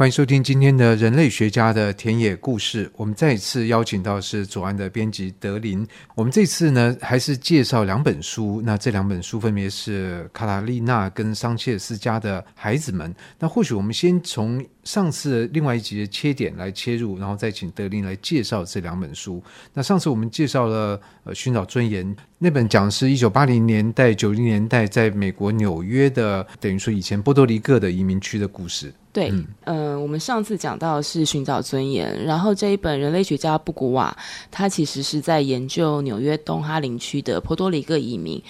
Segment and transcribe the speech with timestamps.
[0.00, 2.90] 欢迎收听今天的人类学家的田野故事。
[2.96, 5.86] 我们再一次邀请到是左岸的编辑德林。
[6.14, 8.62] 我们这次呢，还是介绍两本书。
[8.64, 13.14] 那这两本书分别是卡塔利娜跟桑切斯家的孩子们。
[13.38, 19.42] 那或许我们先从上次另外一集的切点来切入，然后再请德林来介绍这两本书。
[19.74, 22.06] 那上次我们介绍了呃《寻找尊严》
[22.38, 28.90] 那本，讲的是一九八零年代、九零年代在美国纽约的，等于说以前波多黎各的移民区的故事。
[29.12, 34.16] 对，嗯、呃，我们上次讲到是寻找尊严，然后这一本人类学家布古瓦，
[34.50, 38.40] 他其实是在研究纽约东哈林区的波多黎各移民。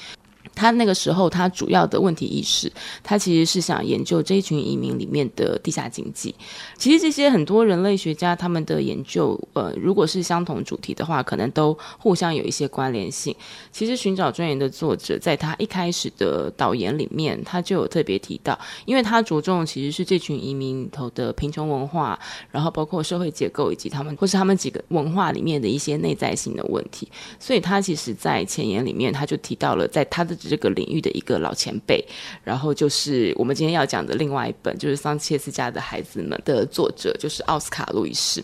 [0.55, 2.71] 他那个时候，他主要的问题意识，
[3.03, 6.35] 他其实是想研究这一群移民里面的地下经济。
[6.77, 13.35] 其实这些很多人类学家他们的研究，呃，如果是相同主题的话，可能都互相有一些关联性。
[13.71, 22.19] 其实《寻找尊严》的作者在他一开始的导言里面，他就有特别提到，因为他着重其实是这群移民里头的贫穷文化，
[22.51, 27.09] 然后包括社会结构以及他们或是他们几个文化里面的一些内在性的问题。
[27.39, 30.51] 所以他其实在前言里面，他就提到了在他的。
[30.51, 32.05] 这个领域的一个老前辈，
[32.43, 38.43] 然后就是我们今天要讲的另外一本，就是桑切斯家的孩子们的作者，就是奥斯卡路易士。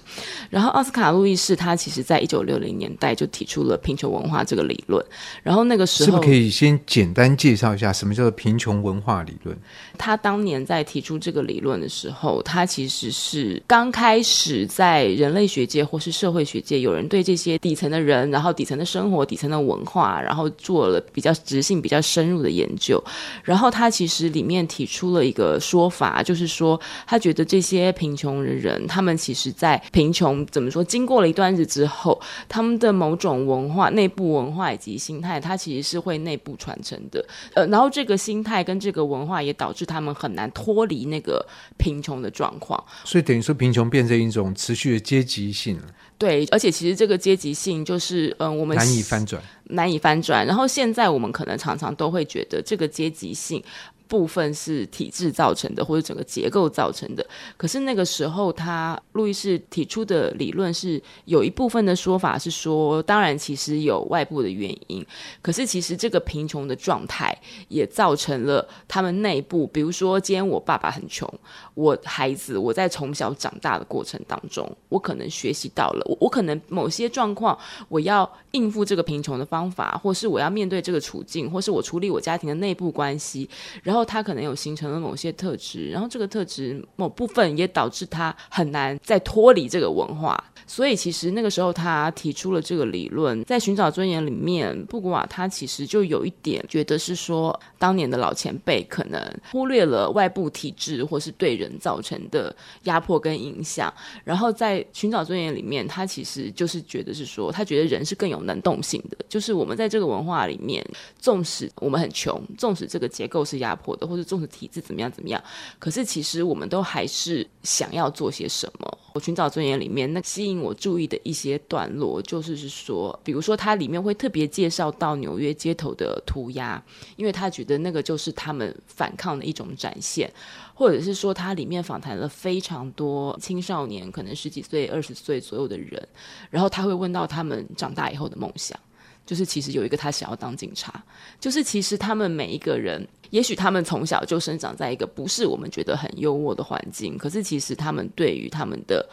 [0.49, 5.05] 然后奥斯卡路易士他其实在一九六零年代就提出了贫穷文化这个理论。
[5.43, 9.59] 然后那个时候，是不是可以先简单介绍一下什么叫做贫穷文化理论？
[9.97, 23.03] 他当年在提出这个理论的时候，他其实是刚开始在人类学界或是社会学界，有人对这些底层的人，然后底层的生活、底层的文化，然后做了比较直性比较深入的研究。
[23.43, 37.25] 然后他其实里面提出了一个说法，就是说他觉得这些贫穷的人，他们其实在贫穷怎么说，经过了一段日子之后，他们的某种文化、内部文化以及心态，它其实是会内部传承的。
[37.55, 39.86] 呃，然后这个心态跟这个文化也导致。
[39.87, 41.47] 他们很难脱离那个
[41.79, 45.81] 贫穷的状况，所以等于说贫穷变成一种持续的阶级性。
[46.19, 50.47] 对，而且其实这个阶级性就是，嗯、呃，我们难以翻转，难以翻转。
[50.47, 53.63] 然后现在我们可能常常都会觉得这个阶级性。
[54.09, 57.27] 部分是体制造成的，或者整个结构造成的。
[57.57, 65.05] 可是那个时候，他路易士提出的理论是有一部分的说法是说，当然其实有外部的原因，
[65.43, 67.37] 可是其实这个贫穷的状态
[67.69, 69.67] 也造成了他们内部。
[69.67, 71.29] 比如说，今天我爸爸很穷，
[71.75, 83.51] 我孩子我在从小长大的过程当中，我可能学习到了，我我可能某些状况，我要应付这个贫穷的方法，或是我要面对这个处境，或是我处理我家庭的内部关系，
[83.83, 83.96] 然后。
[83.97, 90.39] 然后他可能有形成了某些特质，然后这个特质某部分也导致他很难再脱离这个文化。
[90.67, 99.19] 所以其实那个时候他提出了这个理论，在寻找尊严里面，布古瓦他其实就有一点觉得是说，当年的老前辈可能
[99.51, 103.91] 忽略了外部体制或是对人造成的压迫跟影响。
[104.25, 110.85] 然后在寻找尊严里面，他其实就是觉得是说，他觉得人是更有能动性的，就是我们在这个文化里面，
[111.19, 113.86] 纵使我们很穷，纵使这个结构是压迫。
[113.87, 115.41] 或者或者重视体制怎么样怎么样，
[115.79, 118.99] 可是其实我们都还是想要做些什么。
[119.15, 126.83] 我寻找尊严里面那吸引我注意的一些段落，就是是说，比如说它里面会特别介绍到纽约街头的涂鸦，
[127.17, 130.31] 因为他觉得那个就是他们反抗的一种展现，
[130.75, 136.07] 或者是说它里面访谈了非常多青少年，可能十几岁、二十岁左右的人，
[136.51, 138.79] 然后他会问到他们长大以后的梦想。
[139.27, 141.05] 就是其实有一个他想要当警察，
[141.39, 149.07] 就是其实他们每一个人，也许他们从小就生长在一个不是我们觉得很优渥的环境，可是其实他们对于他们的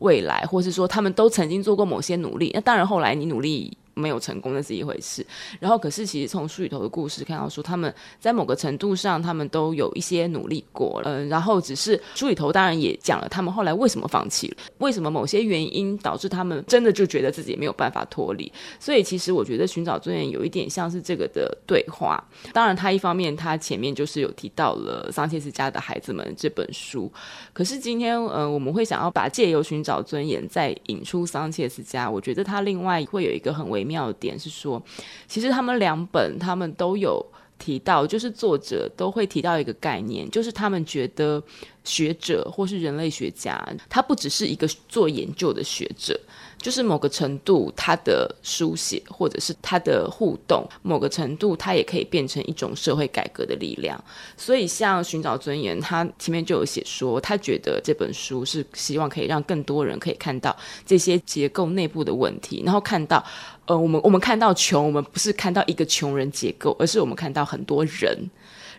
[0.00, 3.78] 未来，或是说他们都曾经做过某些努力，那当然后来你努力。
[4.00, 5.24] 没有成功那是一回事，
[5.58, 22.22] 然后可是其实从书里头的故事看到说，他们在某个程度上，他们都有一些努力过了，嗯，然后只是书里头当然也讲了他们后来为什么放弃了，为什么某些原因导致他们真的就觉得自己没有办法脱离，所以其实我觉得寻找尊严有一点像是这个的对话。
[22.52, 27.12] 当然，他一方面他前面就是有提到了桑切斯家的孩子们这本书，
[27.52, 34.12] 可是今天呃我们会想要把借由寻找尊严再引出桑切斯家，我觉得他另外会有一个很微妙。
[34.20, 34.82] 点是说，
[35.26, 37.24] 其实他们两本他们都有
[37.58, 41.42] 提到，就是作者都会提到一个概念，就是他们觉得
[41.84, 46.18] 学者或是人类学家，他不只是一个做研究的学者。
[46.60, 53.98] 就是某个程度，他的书写或者是他的互动，某个程度，他也可以变成一种社会改革的力量。
[54.36, 60.54] 所以，像寻找尊严，他前面就有写说，他觉得这本书是希望可以让更多人可以看到
[60.84, 63.24] 这些结构内部的问题，然后看到，
[63.70, 68.28] 呃，我们我们看到穷，我们不是看到一个穷人结构，而是我们看到很多人。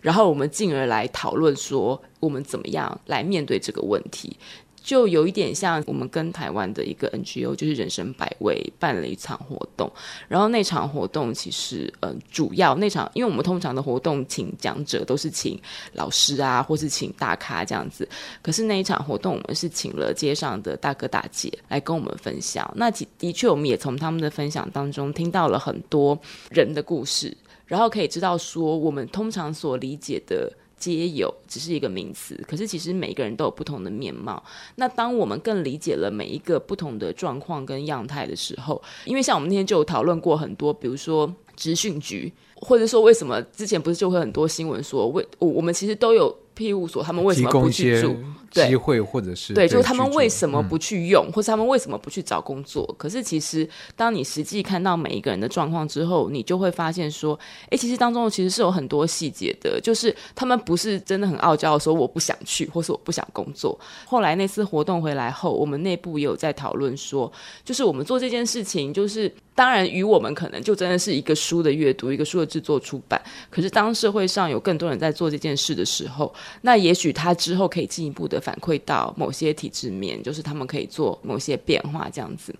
[0.01, 4.35] 然后我们进而来讨论说，我们怎么样来面对这个问题。
[4.83, 9.91] 就有一点像我们跟台湾的一个 NGO，就是人生百味办了一场活动，
[10.27, 15.59] 然后那场活动其实，嗯、主要那场，因为我们通常的活动请讲者都是请
[15.93, 18.07] 老师啊，或是请大咖这样子，
[18.41, 22.69] 可是那一场活动我们是请了街上的大哥大姐来跟我们分享。
[22.75, 26.19] 那的确，我们也从他们的分享当中听到了很多
[26.49, 30.51] 人的故事，然后可以知道说，我们通常所理解的。
[30.81, 34.43] 皆有只是一个名词，可是其实每一个人都有不同的面貌。
[34.77, 46.35] 那当我们更理解了每一个不同的状况跟样态的时候，因为像我们那天就有讨论过很多，比如说职训局，或者说为什么之前不是就会很多新闻说，为我我们其实都有。
[46.61, 48.15] 庇护所，他们为什么不去住？
[48.51, 52.85] 机会或者是对，就是他们为什么不去用，嗯、或是他们为什么不去找工作？
[52.97, 53.65] 可是其实，
[53.95, 63.79] 当你实际看到每一个人的状况之后，你就会发现说，哎，其实当中其实是有很多细节的，就是他们不是真的很傲娇的说我不想去，或是我不想工作。
[64.05, 67.31] 后来那次活动回来后，我们内部也有在讨论说，
[67.63, 73.21] 就是我们做这件事情，就是当然与我们可能就真的是一个书的阅读，一个书的制作出版。
[73.49, 82.53] 可是当社会上有更多人在做这件事的时候，那也许他之后可以进一步的反馈到某些体制面，就是他们可以做某些变化这样子。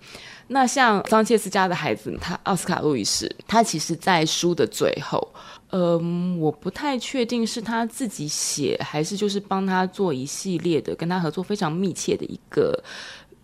[0.47, 5.25] 那像桑切斯家的孩子，他奥斯卡路易斯，他其实在书的最后，
[5.69, 12.77] 嗯，我不太确定是他自己写，还是就是帮他做一系列的，跟他合作非常密切的一个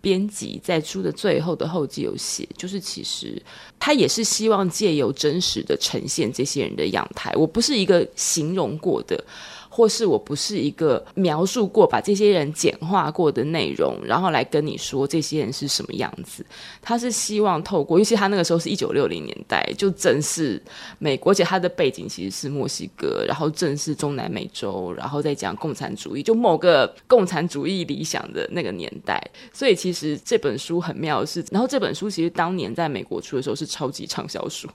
[0.02, 3.42] 编辑，在书的最后的后记有写，就是其实
[3.78, 9.24] 他也是希望借由真实的呈现这些人的样态，我不是一个形容过的。
[9.68, 16.44] 或是我不是一个描述过，把这些人简化过的内容，然后来跟你说这些人是什么样子。
[16.82, 20.60] 他是希望透过，尤其他那个时候是一九六零年代，就正是
[20.98, 29.22] 美国，而且他的背景其实是墨西哥，然后正是中南美洲，然后再讲共产主义，就某个共产主义理想的那个年代。
[29.52, 34.68] 所以其实这本书很妙的是，然后这本书其实当年在美国出的时候是超级畅销书。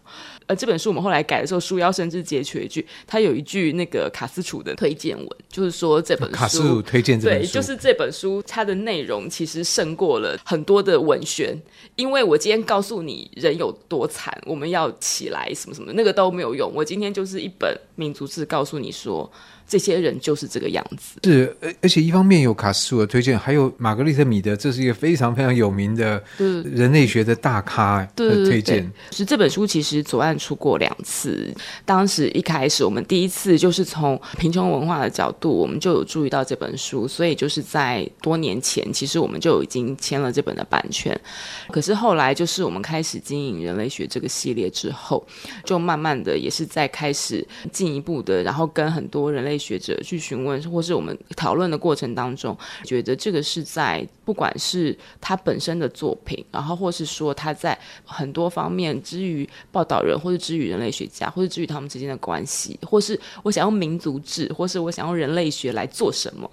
[0.47, 4.92] 呃，这本书我们后来改的时候，书腰甚至截取一句，他有一句那个卡斯楚的推。
[4.93, 11.59] 推荐文就是说，这本书卡斯推荐这本书，对，就是这本书它的内容其实胜过了很多的文宣，
[11.95, 16.71] 因为我今天告诉你人有多惨，我们要起来什么什么，那个都没有用。
[16.75, 19.31] 我今天就是一本民族志，告诉你说。
[19.73, 21.19] 这些人就是这个样子。
[21.23, 28.87] 是，而而且一方面有卡斯楚的推荐，还有玛格丽特米德，这是一个非常非常有名的人类学的大咖的推荐。
[29.09, 31.51] 是这本书其实左岸出过两次，
[31.85, 41.19] 当时一开始我们第一次就是从贫穷文化的角度，我们就有注意到这本书，所以就是在多年前，其实我们就已经签了这本的版权。
[41.71, 45.25] 可是后来就是我们开始经营人类学这个系列之后，
[45.65, 49.59] 就慢慢的也是在开始进一步的，然后跟很多人类。
[49.63, 66.49] 学者去询问，或是我们讨论的过程当中，觉得这个是在不管是他本身的作品，然后或是说他在很多方面，之于报道人，或是之于人类学家，或是之于他们之间的关系，或是我想用民族志，或是我想用人类学来做什么，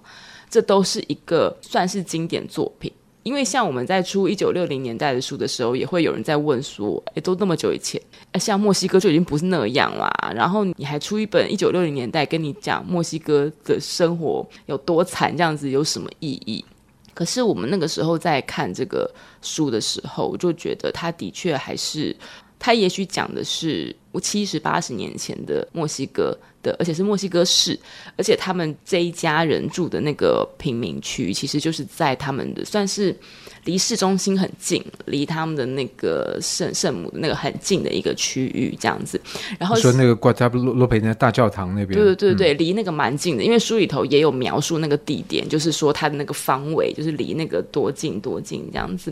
[0.49, 2.93] 这都是一个算是经典作品。
[3.23, 8.01] 因为像我们在出一九六零年代的书的时候，也会有人在问说：“诶，都那么久以前，
[8.35, 10.11] 像墨西哥就已经不是那样啦。
[10.35, 16.65] 然后你还出一本一九六零年代，跟你讲墨西哥的生活有多惨，这样子有什么意义？”
[17.13, 19.13] 可是我们那个时候在看这个
[19.43, 22.17] 书的时候，我就觉得他的确还是，
[22.59, 26.37] 他也许讲的是七十八十年前的墨西哥。
[26.63, 27.79] 的，而且是墨西哥市，
[28.19, 33.17] 而且他们这一家人住的那个贫民区，其实就是在他们的算是
[33.65, 39.19] 离市中心很近，离他们的那个圣圣母的那个很近的一个区域，这样子。
[39.59, 49.11] 然后说那个瓜达洛洛佩那大教堂那边，对对对对，离那个蛮近的，因为书里头也有描述那个地点，就是说它的那个方位，就是离那个多近多近这样子。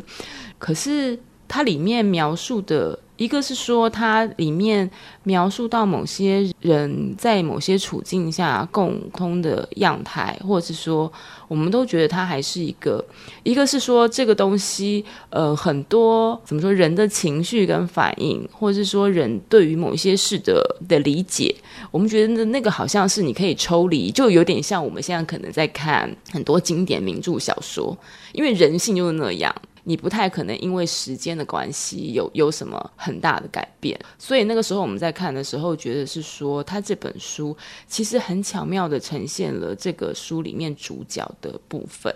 [0.59, 2.99] 可是它里面描述的。
[3.19, 4.89] 一个是说，它里面
[5.25, 11.13] 描述到某些人在某些处境下共通的样态，或者是说，
[11.49, 13.05] 我们都觉得它还是一个。
[13.43, 21.53] 一个是说，这个东西，呃，很多怎么说，人的情绪跟反应，或者是说，人对于某些事的的理解，
[21.91, 27.99] 我们觉得那个好像是你可以抽离，就有点像我们现在可能在看很多经典名著小说，
[28.33, 29.53] 因为人性就是那样。
[29.89, 42.15] 你不太可能因为时间的关系有有什么很大的改变，所以那个时候我们在看的时候，觉得是说他这本书其实很巧妙的呈现了这个书里面主角的部分。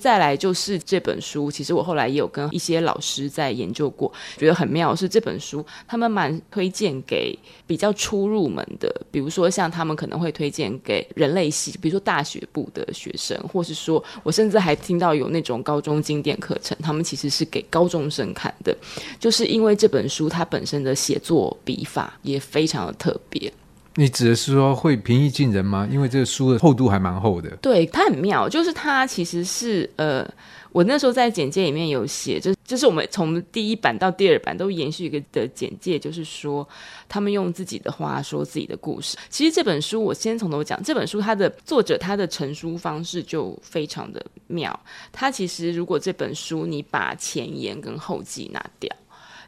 [0.00, 18.74] 再来就是这本书，其实我后来也有跟一些老师在研究过，觉得很妙是这本书，他们蛮推荐给比较初入门的，比如说像他们可能会推荐给人类系，比如说大学部的学生，或是说我甚至还听到有那种高中经典课程，他们其实是给高中生看的，
[19.18, 23.52] 就是因为这本书它本身的写作笔法也非常的特别。
[23.96, 25.86] 你指的是说会平易近人吗？
[25.90, 27.50] 因为这个书的厚度还蛮厚的。
[27.56, 30.24] 对，它很妙，就是它其实是呃，
[30.70, 36.66] 我那时候在简介里面有写，就就是我们从第一版到第二版都延续一个的简介，就是说
[37.08, 39.16] 他们用自己的话说自己的故事。
[39.28, 44.78] 其实这本书我先从头讲，这本书它的作者他的成书方式就非常的妙。
[45.10, 48.88] 他其实如果这本书你把前言跟后记拿掉，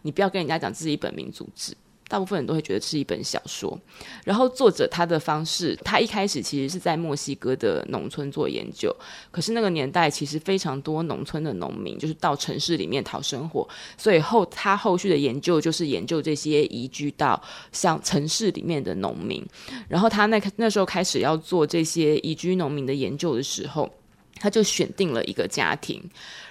[0.02, 1.72] 你不要跟人家讲自己本民族志。
[2.12, 3.80] 大部分人都会觉得是一本小说，
[4.22, 8.94] 然后作者他的方式，他一开始其实是在墨西哥的农村做研究，
[9.30, 13.66] 可是那个年代其实非常多农村的农民就是到城市里面讨生活，
[13.96, 17.42] 所以后他后续的研究就是研究这些移居到
[17.72, 19.42] 像城市里面的农民，
[19.88, 23.90] 然后他那那时候开始要做这些移居农民的研究的时候，
[24.42, 26.02] 他就选定了一个家庭。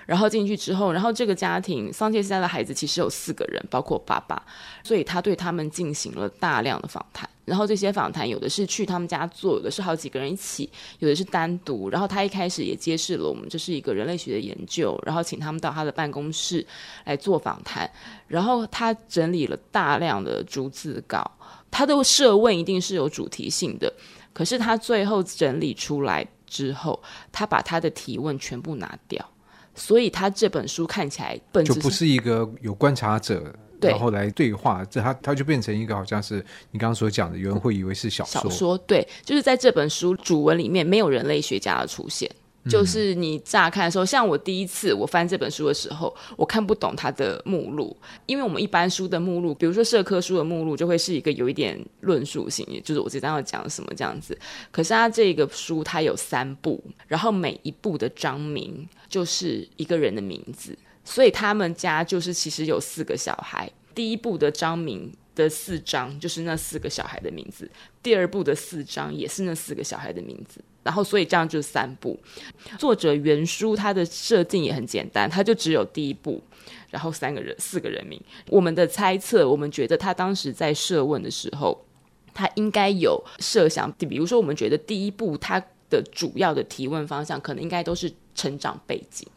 [0.06, 4.42] 然后进去之后，然后这个家庭桑切斯家的孩子其实有四个人，包括爸爸，
[4.84, 7.30] 所以他对他们进行了大量的访谈。
[7.46, 10.70] 然后这些访谈有的是去他们家做，有的是好几个人一起，
[11.00, 11.90] 有的是单独。
[11.90, 16.66] 然后他一开始也揭示了我们这是一个人类学的研究，然后请他们到他的办公室
[17.06, 17.90] 来做访谈。
[18.28, 21.30] 然后他整理了大量的逐字稿，
[21.70, 23.94] 他的设问一定是有主题性的，
[24.34, 29.26] 可是他最后整理出来之后，他把他的提问全部拿掉。
[29.74, 33.42] 所以他这本书看起来本就不是一个有观察者，
[33.80, 38.42] 然后来对话，这他他就变成一个好像是你刚刚所讲的，有人会以为是小说。
[38.42, 42.30] 小说对，就是在这本书主文里面没有人类学家的出现。
[42.70, 47.96] 就是你乍看的时候，像我第一次我翻这本书的时候，我看不懂它的目录，
[48.28, 54.38] 因为我们一般书的目录，比如说社科书的目录，就会是一个有一点论述性，也就是我这张要讲什么这样子。
[54.72, 63.68] 可是它这个书它有三部，然后每一部的章名就是一个人的名字，所以他们家就是其实有四个小孩。
[63.96, 67.70] 第一部的章名的四章就是那四个小孩的名字，
[68.04, 70.62] 第二部的四章也是那四个小孩的名字。
[70.84, 72.20] 然后，所以这样就三部。
[72.78, 76.42] 作者原书它的设定也很简单，它就只有第一部，
[76.90, 78.22] 然后三个人、四个人名。
[78.48, 81.86] 我们的猜测，我们觉得他当时在设问的时候，
[82.34, 89.28] 他应该有设想，比如说，我们觉得第一部他的主要的提问方向，可能应该都是成长背景。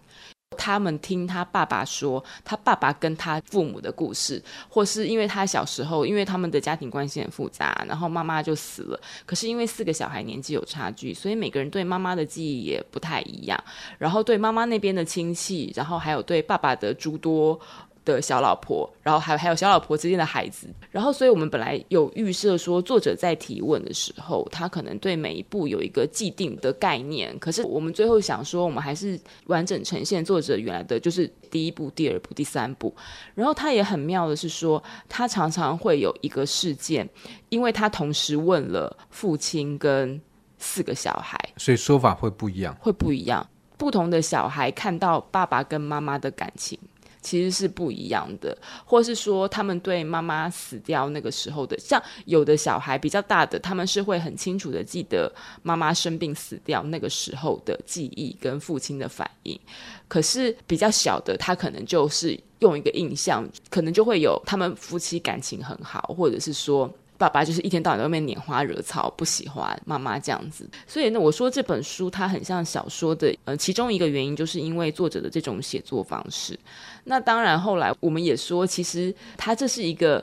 [0.54, 9.00] 他们听他爸爸说，他爸爸跟他父母的故事，或是因为他小时候，因为他们的家庭关系很复杂，然后妈妈就死了。
[9.26, 13.62] 可是因为四个小孩年纪有差距，所以每个人对妈妈的记忆也不太一样。
[13.99, 17.61] 然后对妈妈那边的亲戚，然后还有对爸爸的诸多。
[18.04, 32.94] 的小老婆，然后还还有小老婆之间的孩子，然后所以我们本来有预设说，作者在提问的时候，他可能对每一步有一个既定的概念，可是我们最后想说，我们还是完整呈现作者原来的就是第一步、第二步、第三步。
[33.34, 37.08] 然后他也很妙的是说，他常常会有一个事件，
[37.49, 40.20] 因为他同时问了父亲跟
[40.58, 43.46] 四个小孩，所以说法会不一样，会不一样。
[43.76, 46.78] 不同的小孩看到爸爸跟妈妈的感情。
[47.25, 59.59] 其实是不一样的，或是说他们对妈妈死掉那个时候的，像有的小孩比较大的，他们是会很清楚的记得妈妈生病死掉那个时候的记忆跟父亲的反应，
[60.07, 66.93] 可是比较小的，他可能就是用一个印象，可能就会有他们夫妻感情很好，或者是说。
[67.25, 70.69] 爸爸就是一天到晚在外面拈花惹草，不喜欢妈妈这样子。
[70.87, 76.59] 所以呢，我说这本书它很像小说的，呃，其中一个原因就是因为作者的这种写作方式。
[77.04, 80.23] 那当然，后来我们也说，其实他这是一个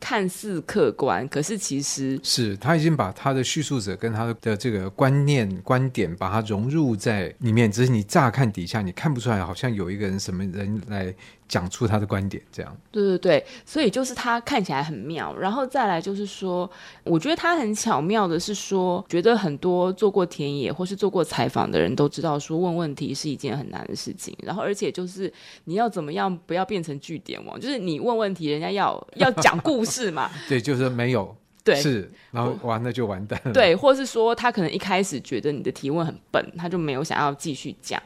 [0.00, 7.70] 看似客观，可是其实是他已经把他的叙述者跟他的这个观念、观点，把它融入在里面。
[7.70, 11.14] 只是你乍看底下，你看不出来，好像有一个人什么人来。
[11.50, 16.70] 讲出他的观点，这样对对对，所以就是他看起来很妙，然后再来就是说，
[17.02, 25.30] 我觉得他很巧妙的是说，觉得很多做过田野或是做过采访的人都知道，说问问题是一件很难的事情，然后而且就是
[25.64, 31.36] 你要怎么样不要变成据点王，就是你问问题，人家要要讲故事嘛， 对，就是没有。
[31.62, 33.52] 对，是，然后完了就完蛋了。
[33.52, 38.02] 对，或是说他可能一开始觉得你的提问很笨，他就没有想要继续讲。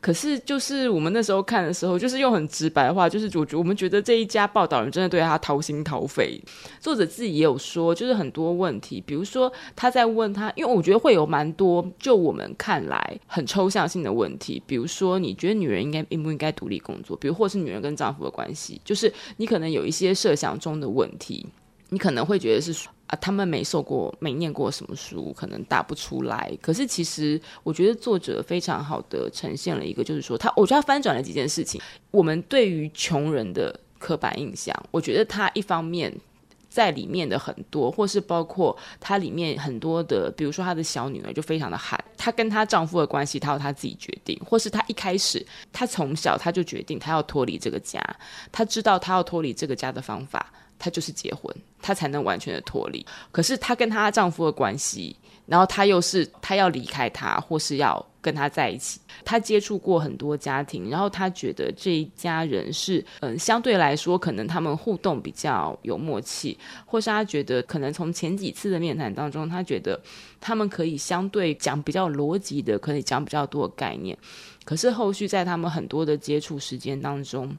[0.00, 6.40] 可是就是我们那时候看的时候，就是用很直白的话，就是我觉我们觉得这一家报道人真的对他掏心掏肺。
[6.80, 21.46] 作者自己也有说，就是很多问题，比如说他在问他，因为我觉得会有蛮多就我们看来很抽象性的问题，比如说你觉得女人应该应不应该独立工作，比如或是女人跟丈夫的关系，就是你可能有一些设想中的问题，
[21.88, 22.74] 你可能会觉得是。
[23.08, 26.52] 啊，他们没受过、没念过什么书，可能答不出来。
[26.60, 31.80] 可是其实，我觉得作者非常好的呈现了一个，就是说他，我觉得他翻转了几件事情。
[32.10, 36.14] 我们对于穷人的刻板印象，我觉得他一方面
[36.68, 45.42] 在里面的很多，或是包括他里面很多的，比如说他的小女儿就非常的悍，她跟她丈夫的关系，她要她自己决定，或是她一开始，
[45.72, 48.02] 她从小她就决定她要脱离这个家，
[48.52, 50.52] 她知道她要脱离这个家的方法。
[50.78, 53.04] 她就是结婚，她才能完全的脱离。
[53.32, 55.16] 可是她跟她丈夫的关系，
[55.46, 59.00] 然后她又是她要离开他，或是要跟他在一起。
[59.24, 66.56] 她接触过很多家庭，然后她觉得这一家人是，嗯，相对来说可能他们互动比较有默契，
[66.86, 70.00] 或是她觉得可能从前几次的面谈当中，她觉得
[70.40, 74.16] 他们可以相对讲比较逻辑的，可以讲比较多的概念。
[74.64, 77.56] 可是后续在他们很多的接触时间当中。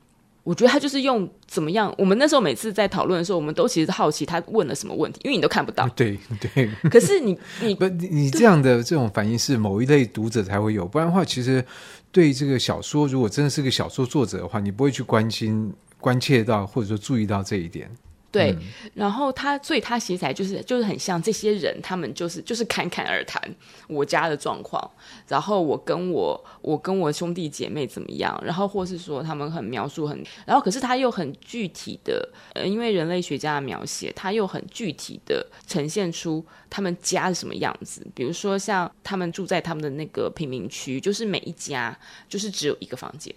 [0.50, 1.94] 我觉得他就是用怎么样？
[1.96, 5.88] 我们那时候每次在讨论的时候，我们都其实好奇他问了什么问题，因为你都看不到。
[5.90, 6.68] 对 对。
[6.90, 11.64] 可是你 你不你这样的这种反应是某一类读者才会有，不然的话，其实
[12.12, 17.88] 对这个小说，如果真的是个小说作者的话，你不会去关心、关切到或者说注意到这一点。
[18.32, 18.56] 对，
[18.94, 23.42] 然后他，所以他写起来就是就是很像这些人，他们就是就是侃侃而谈。
[23.88, 24.90] 我家的状况，
[25.28, 43.34] 然后我跟我我跟我兄弟姐妹怎么样，然后或是说他们很描述很，然后可是他又很具体的，呃，因为人类学家的描写，他又很具体的呈现出他们家是什么样子，比如说像他们住在他们的那个贫民区，就是每一家就是只有一个房间，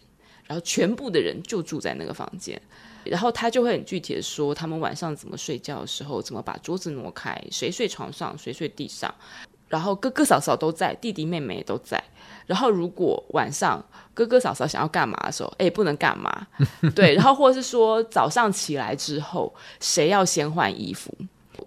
[0.47, 2.61] 然后全部的人就住在那个房间。
[3.05, 9.15] 然后他就会很具体的说，他们晚上怎么睡觉的时候，怎么把桌子挪开，谁睡床上，谁睡地上，
[9.69, 12.03] 然后哥哥嫂嫂都在，弟弟妹妹也都在。
[12.47, 16.47] 然后如果晚上哥哥嫂嫂想要干嘛的时候，哎，不能干嘛，
[16.95, 17.15] 对。
[17.15, 21.17] 然后或者是说早上起来之后，谁要先换衣服？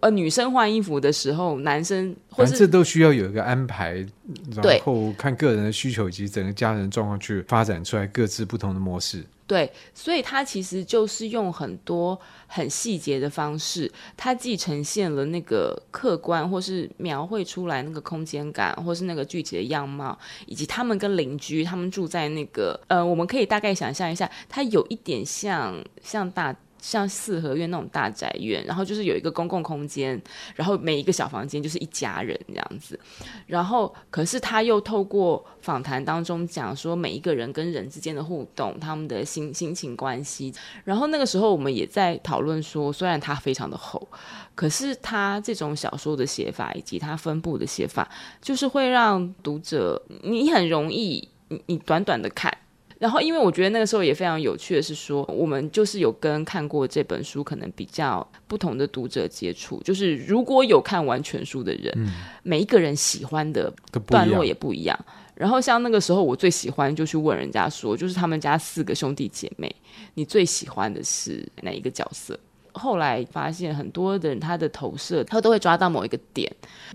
[0.01, 4.05] 呃，女生换衣服的时候，男生或是这都需要有一个安排，
[4.53, 9.23] 然后看个人的需求以及整个家人状况去发展出来各自不同的模式。
[9.47, 26.55] 对，所以他其实就是用很多很细节的方式，他既呈现了那个客观，或是描绘出来那个空间感，或是那个具体的样貌，以及他们跟邻居，他们住在那个，呃，我们可以大概想象一下，它有一点像像大。
[26.85, 30.21] 像四合院那种大宅院，然后就是有一个公共空间，
[30.53, 32.99] 然后每一个小房间就是一家人这样子。
[33.47, 40.53] 然后，可是他又透过访谈当中讲说，每一个人跟人之间的互动，他们的心心情关系。
[40.83, 44.07] 然后那个时候我们也在讨论说，虽然它非常的厚，
[44.53, 48.07] 可是他这种小说的写法以及他分布的写法，
[48.39, 52.55] 就是会让读者你很容易，你你短短的看。
[52.97, 63.71] 然后，因为我觉得那个时候也非常有趣的是说，我们就是有跟看过这本书可能比较不同的读者接触，就是如果有看完全书的人，嗯、每一个人喜欢的
[64.07, 64.97] 段落也不一样。
[65.33, 69.75] 然后像那个时候，我最喜欢就去问人家说，就是他们家四个兄弟姐妹，
[70.13, 72.39] 你最喜欢的是哪一个角色？
[72.75, 76.49] 后来发现很多的人他的投射，他都会抓到某一个点，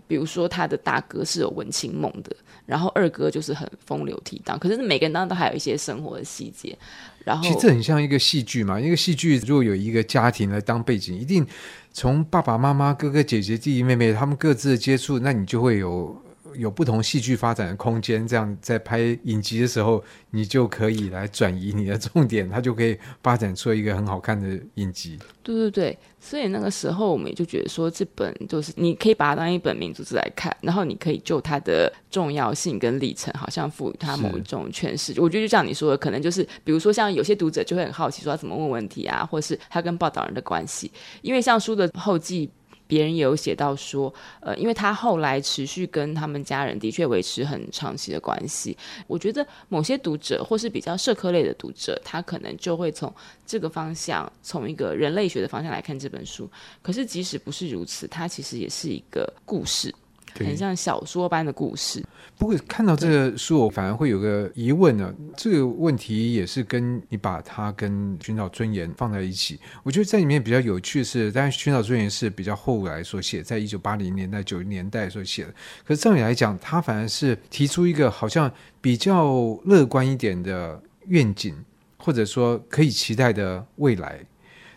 [0.06, 6.76] 比如说他的大哥是有文青梦的，然后二哥就是很风流倜傥，可是每个人当中都还有一些生活的细节。
[7.24, 11.46] 然后，其实这很像一个戏剧嘛，一个戏剧如果有一个家庭来当背景，一定
[11.92, 16.16] 从爸爸妈妈、哥哥姐姐、弟弟妹妹他们各自的接触，那你就会有。
[16.56, 25.18] 有不同戏剧发展的空间，这样在拍影集的时候，你就可以来转移你的重点，它就可以发展出一个很好看的影集。
[25.42, 35.18] 对对对，所以那个时候我们也就觉得说，这本就是你可以把它当一本民族志来看，然后你可以就它的重要性跟历程，好像赋予它某一种诠释。
[35.20, 40.90] 我觉得就像你说的，可能就是比如说像有些读者就会很好奇说他怎么问问题啊，或是他跟报道人的关系，
[41.22, 42.50] 因为像书的后记。
[42.90, 48.76] 别人也有写到说，呃，因为他后来持续跟他们家人的确维持很长期的关系。
[49.06, 53.14] 我觉得某些读者或是比较社科类的读者，他可能就会从
[53.46, 56.50] 这个方向，从一个人类学的方向来看这本书。
[56.82, 59.94] 可是即使不是如此，它其实也是一个故事。
[60.38, 62.04] 很像小说般的故事。
[62.38, 65.14] 不过看到这个书，我反而会有个疑问呢、啊。
[65.36, 75.54] 这个问题也是跟你把它跟《寻找尊严》放在一起，我觉得在里面比较有趣的是，当然《寻找尊严》是比较后来所写，在一九八零年代、九零年代所写的。
[75.84, 81.54] 可是照理来讲，他反而是提出一个好像比较乐观一点的愿景，
[81.98, 84.18] 或者说可以期待的未来。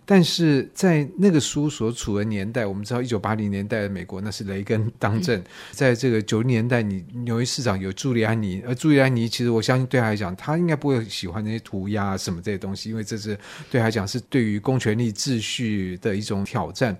[0.06, 13.38] 但是在那个书所处的年代，我们知道一九八零年代的美国那是雷根当政，嗯、在这个九零年代，你纽约市长有朱利安尼，而朱利安尼其实我相信对他来讲，他应该不会喜欢那些涂鸦什么这些东西，因为这是
[13.72, 16.98] 对他来讲是对于公权力秩序的一种挑战。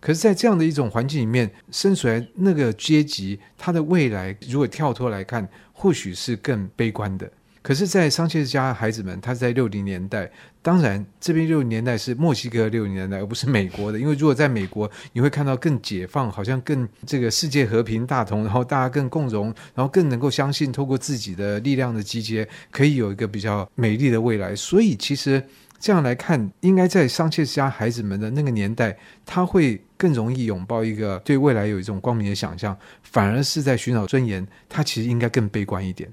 [0.00, 7.30] 可是，在这样的一种环境里面，生出来那个阶级，他的未来如果跳脱来看，或许是更悲观的。
[7.64, 13.98] 可是，在桑切斯家孩子们，他在六零年代，当然这边六零年代是墨西哥六零年代，而不是美国的。
[13.98, 24.54] 因为如果在美国，你会看到更解放，好像更这个世界和平大同，然后大家更共荣，然后更能够相信，透过自己的力量的集结，可以有一个比较美丽的未来。
[24.54, 25.42] 所以，其实
[25.78, 36.12] 这样来看，应该在桑切斯家孩子们的那个年代，他会更容易拥抱一个对未来有一种光明的想象，反而是在寻找尊严，他其实应该更悲观一点。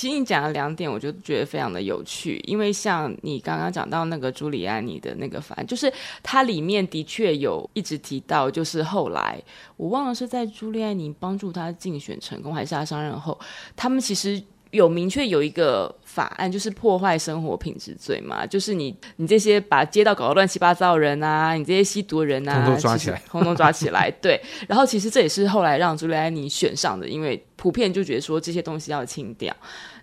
[0.00, 9.38] 其实你讲了两点，我就觉得非常的有趣，因为像你刚刚讲到那个朱莉安妮的那个法案，就是它里面的确有一直提到，就是后来
[9.76, 13.38] 我忘了是在朱莉安妮帮助他竞选成功，还是他上任后，
[13.76, 24.40] 他们其实有明确有一个法案，就是破坏生活品质罪嘛，就是你你这些把街道搞得乱七八糟的人啊，你这些吸毒的人啊，通通抓起来，通通抓起来， 对。
[24.68, 29.54] 然后其实这也是后来让朱利安尼选上的，因为普遍就觉得说这些东西要清掉。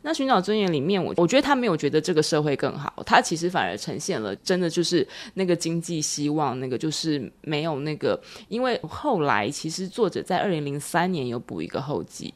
[0.03, 12.33] 那寻找尊严里面，我我觉得他没有觉得这个社会更好，他其实反而呈现了真的就是那个经济希望，那个就是没有那个，因为后来其实作者在二零零三年有补一个后记，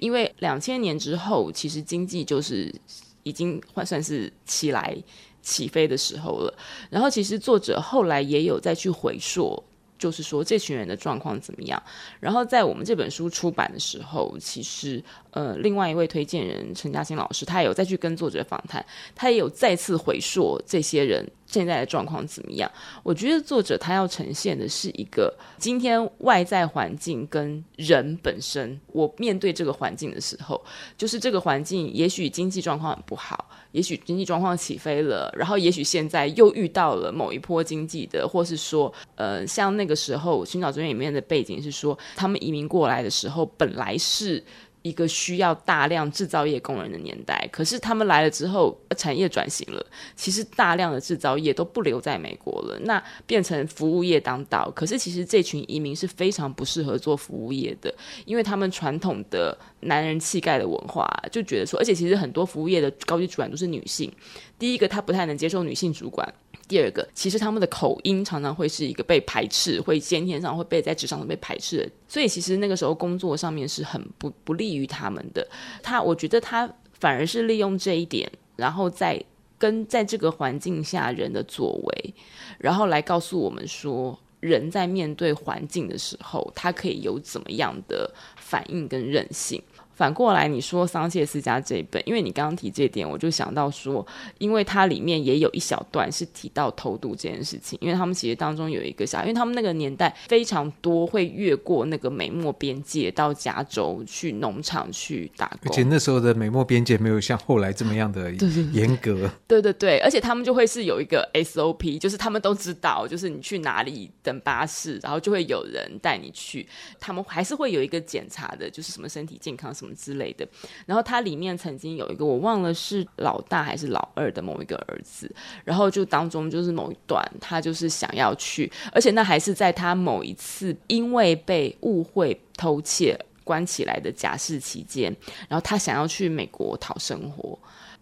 [0.00, 2.74] 因为两千年之后其实经济就是
[3.22, 4.96] 已经换算是起来
[5.42, 6.54] 起飞的时候了，
[6.90, 9.62] 然后其实作者后来也有再去回溯。
[9.98, 11.82] 就是说，这群人的状况怎么样？
[12.20, 22.70] 然后在我们这本书出版的时候，其实呃，另外一位推荐人陈嘉欣老师，他也有再去跟作者访谈，他也有再次回溯这些人现在的状况怎么样。
[23.02, 30.62] 我觉得作者他要呈现的是一个今天外在环境跟人本身，我面对这个环境的时候，
[30.96, 33.46] 就是这个环境也许经济状况很不好。
[33.72, 44.42] 也许经济状况起飞了，然后也许现在又遇到了某一波经济的，或是说，呃，像那个时候寻找尊严里面的背景是说，他们移民过来的时候本来是。
[44.88, 49.84] 一个需要大量制造业工人的年代，可是他们来了之后，产业转型了，
[50.16, 54.70] 其实大量的制造业都不留在美国了，那变成服务业当道。
[54.74, 64.12] 可是其实这群移民是非常不适合做服务业的，因为他们传统的男人气概的文化就觉得说，而且其实很多服务业的高级主管都是女性，
[64.58, 66.32] 第一个他不太能接受女性主管。
[66.68, 75.48] 第二个，其实他们的口音常常会是一个被排斥，会先天上会被在职场上被排斥的，所以其实那个时候工作上面是很不不利于他们的。
[75.82, 79.18] 他我觉得他反而是利用这一点，然后在
[79.56, 82.14] 跟在这个环境下人的作为，
[82.58, 88.12] 然后来告诉我们说，人在面对环境的时候，他可以有怎么样的
[88.48, 89.62] 反应跟韧性。
[89.94, 94.06] 反过来，你说桑切斯家这一本，因为你刚刚提这点，我就想到说，
[94.38, 108.30] 因为它里面也有一小段是提到偷渡这件事情，因为他们其实当中有一个小，因为他们那个年代非常多会越过那个美墨边界到加州去农场去打工，而且那时候的美墨边界没有像后来这么样的
[108.72, 116.64] 严格，对对对， 对对对，而且他们就会是有一个 SOP，就是他们都知道，就是你去哪里等巴士，然后就会有人带你去，
[117.00, 119.88] 他们还是会有一个检查的，就是什么身体健康什么。
[119.98, 120.46] 之类的，
[120.86, 125.28] 然后它里面曾经有一个我忘了是老大还是老二的某一个儿子，
[125.64, 135.14] 然后就当中就是某一段，他就是想要去，而且那还是在他某一次因为被误会偷窃关起来的假释期间，
[135.48, 137.58] 然后他想要去美国讨生活，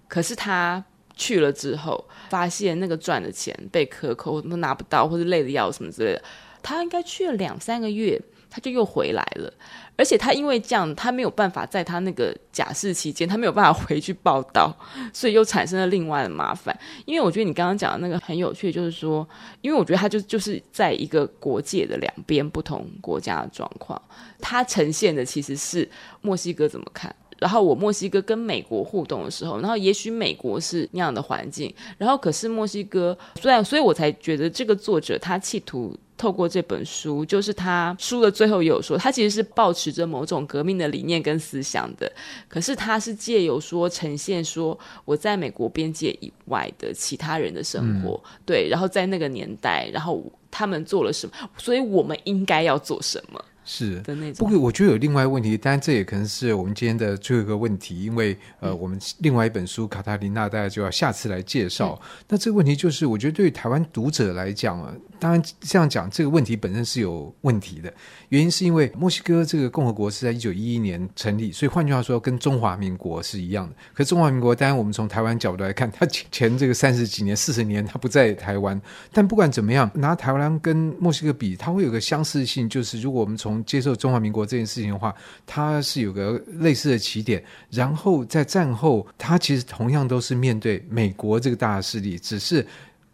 [0.07, 0.85] 可是他
[1.16, 6.22] 去了之后，发现那个赚的钱被克扣，都拿不到，或者累得要什么之类的，
[6.62, 8.20] 他应该去了两三个月。
[8.57, 9.53] 他就又回来了，
[9.97, 14.75] 而且他因为这样，他没有办法在他那个假释期间，他没有办法回去报道，
[15.12, 16.75] 所以又产生了另外的麻烦。
[17.05, 19.29] 因为我觉得你刚刚讲的那个很有趣，就是说，
[19.61, 24.01] 因为我觉得他就就是在一个国界的两边不同国家的状况，
[24.40, 25.87] 他呈现的其实是
[26.23, 35.96] 墨西哥怎么看，然后我墨西哥跟美国互动的时候，然后也许美国是那样的环境，然后可是墨西哥虽然，所以我才觉得这个作者他企图。
[36.18, 42.11] 透过这本书，就是他书的最后也有说，他其实是抱持着某种革命的理念跟思想的。
[42.49, 53.38] 可是他是借由说呈现说我在美国边界以外的其他人的生活，嗯、对，然后在那个年代，然后他们做了什么，所以我们应该要做什么。
[53.68, 62.00] 是的那种，不过我觉得有另外一个问题，当然这也可能是我们今天的最后一个问题，因为呃，我们另外一本书《卡塔琳娜》大家就要下次来介绍。
[62.00, 67.92] 嗯、那这个问题就是，我觉得对于台湾读者来讲啊，当然这样讲，这个问题本身是有问题的，
[68.29, 73.74] 原因是因为墨西哥这个共和国是在一九一一年成立，所以换句话说，跟中华民国是一样的。
[73.92, 78.81] 可是中华民国，当然我们从台湾角度来看，它前这个三十几年、四十年，它不在台湾。
[79.12, 85.14] 但不管怎么样，拿台湾跟墨西哥比，它会有个相似性，就是如果我们从接受中华民国这件事情的话，
[85.47, 87.42] 它是有个类似的起点。
[87.71, 92.66] 然后在战后，它其实同样都是面对美国这个大势力，只是。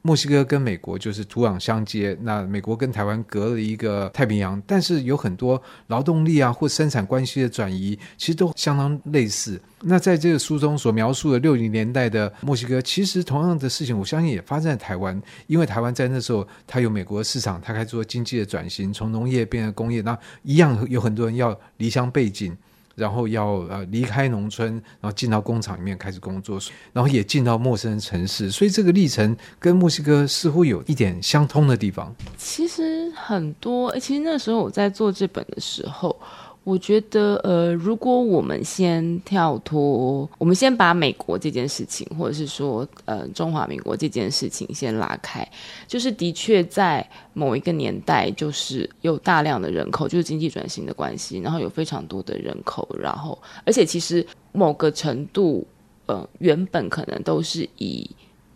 [0.04, 9.60] 墨西哥跟美国就是土壤相接，那美国跟台湾隔了一个太平洋，但是有很多劳动力啊或生产关系的转移，其实都相当类似。
[9.80, 22.56] 那在这个书中所描述的六零年代的墨西哥，其实同样的事情，我相信也发生在台湾，因为台湾在那时候它有美国市场，它开始做经济的转型，从农业变成工业，那一样有很多人要离乡背井。
[22.94, 26.61] 然后要呃离开农村，然后进到工厂里面开始工作，
[26.92, 32.14] 然后也进到陌生的城市，所以这个历程跟墨西哥似乎有一点相通的地方。
[32.37, 36.18] 其实很多，其实那时候我在做这本的时候。
[36.64, 45.46] 我觉得，呃，如果我们先跳脱，我们先把美国这件事情，或者是说，呃，中华民国这件事情先拉开，
[45.88, 55.66] 就是的确在某一个年代，就是有大量的人口，就是经济转型的关系，然后有非常多的人口，然后，而且其实某个程度，
[56.07, 58.09] 呃，原本可能都是以。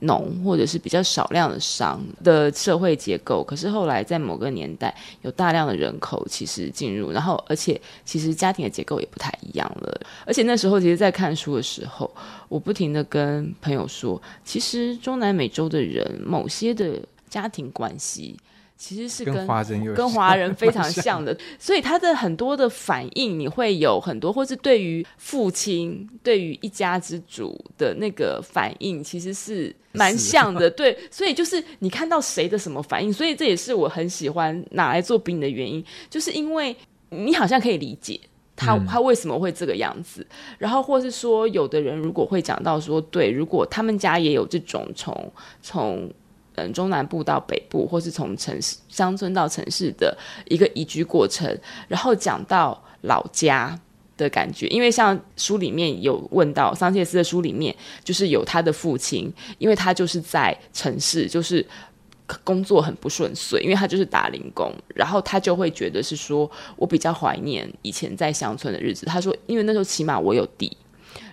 [0.06, 10.00] 农或者是比较少量的商的社会结构，可是后来在某个年代有大量的人口其实进入，然后而且其实家庭的结构也不太一样了。
[10.24, 12.10] 而且那时候其实，在看书的时候，
[12.48, 18.36] 我不停的跟朋友说，其实中南美洲的人某些的家庭关系。
[18.78, 30.70] 其实是跟跟华人，跟华人 非常像的，所以他的很多的反应，你会有很多，或是对于父亲、对于一家之主的那个反应，其实是蛮 像的。
[30.70, 36.76] 对，所以就是你看到谁的什么反应，所以这也是我很喜欢拿来做笔的原因，就是因为
[37.08, 38.20] 你好像可以理解
[38.54, 40.26] 他他为什么会这个样子，
[40.58, 46.10] 然后或是说，有的人如果会讲到说，对，如果他们家也有这种从从。
[46.56, 50.16] 嗯，中南部到北部，或是从城市乡村到城市的
[50.48, 51.56] 一个移居过程，
[51.88, 53.78] 然后讲到老家
[54.16, 61.64] 的感觉，因为像书里面有问到桑切斯的书里面，就是有他的父亲，因为他就是在城市，就是
[62.42, 69.04] 工作很不顺遂，因为他就是打零工，然后他就会觉得是说，我比较怀念以前在乡村的日子。
[69.06, 70.76] 他说，因为那时候起码我有地。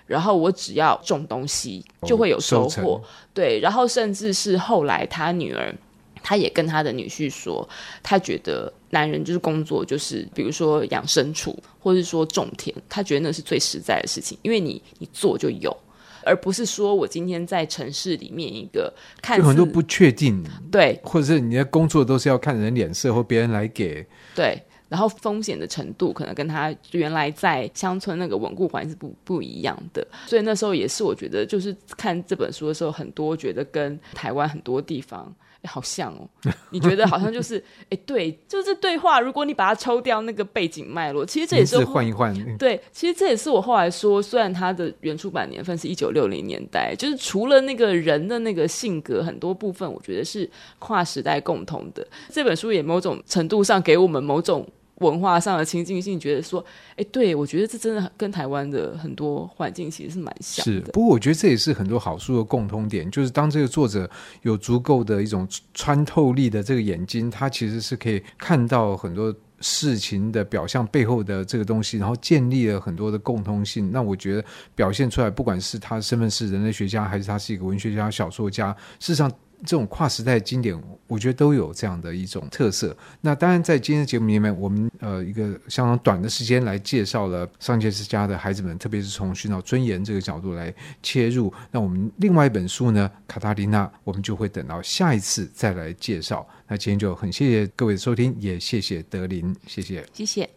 [0.06, 2.82] 然后我只要种东西，就会有收获。
[2.82, 5.74] 哦，对，然后甚至是后来他女儿，
[6.22, 7.66] 他也跟他的女婿说，
[8.02, 15.74] 他觉得男人就是工作，就是比如说养牲畜，或者说种田，他觉得那是最实在的事情，因为你你做就有，
[16.22, 24.62] 而不是说我今天在城市里面一个看很多不确定，对，或者是你的工作都是要看人脸色或别人来给，对。
[24.88, 36.28] 然后风险的程度可能跟他原来在乡村那个稳固环境是不不一样的，所以那时候也是我觉得，就是看这本书的时候，很多觉得跟台湾很多地方好像哦。
[36.70, 42.34] 你觉得好像就是哎，对，就是对话，如果你把它抽掉那个背景脉络，其实这也是换一换。
[42.56, 50.48] 对，其实这也是我后来说，虽然它的原出版年份是一九六零年代，就是除了那个人的那个性格很多部分，我觉得是
[50.78, 52.06] 跨时代共同的。
[52.30, 54.66] 这本书也某种程度上给我们某种。
[54.96, 56.64] 文化上的亲近性，觉得说，
[56.96, 60.92] 哎，对，我觉得这真的跟台湾的很多环境其实是蛮像的。
[60.92, 64.08] 不过我觉得这也是很多好书的共通点，就是当这个作者
[64.42, 73.90] 有足够的一种穿透力的这个眼睛，他其实是可以看到很多事情的表象背后的这个东西，然后建立了很多的共通性。
[73.90, 74.44] 那我觉得
[74.76, 79.30] 表现出来，不管是他的身份是人类学家，还是他是一个文学家、小说家，事实上。
[79.64, 82.96] 这种跨时代经典，我觉得都有这样的一种特色。
[83.20, 90.72] 那当然，在今天的节目里面，我们呃一个相当短的时间来介绍了桑切斯家的孩子们，特别是从寻找尊严这个角度来
[91.02, 91.52] 切入。
[91.70, 96.46] 那我们另外一本书呢，《卡塔琳娜》，我们就会等到下一次再来介绍。
[96.66, 100.48] 那今天就很谢谢各位的收听，也谢谢德林，谢谢，谢谢。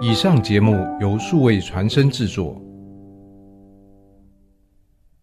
[0.00, 2.60] 以上节目由数位传声制作。